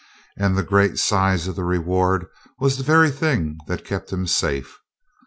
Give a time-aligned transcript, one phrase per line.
[0.35, 2.25] And the great size of the reward
[2.57, 4.79] was the very thing that kept him safe.